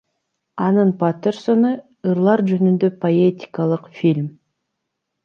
[0.67, 1.71] Анын Патерсону—
[2.11, 4.33] ырлар жөнүндө поэтикалык фильм.